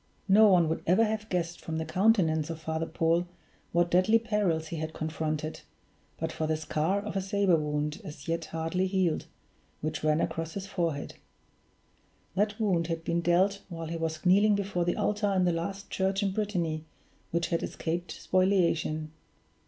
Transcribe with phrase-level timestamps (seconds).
[0.27, 3.27] No one would ever have guessed from the countenance of Father Paul
[3.71, 5.61] what deadly perils he had confronted,
[6.19, 9.27] but for the scar of a saber wound, as yet hardly healed,
[9.79, 11.17] which ran across his forehead.
[12.33, 15.91] That wound had been dealt while he was kneeling before the altar in the last
[15.91, 16.83] church in Brittany
[17.29, 19.11] which had escaped spoliation.